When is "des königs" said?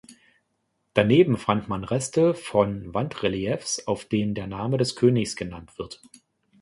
4.79-5.35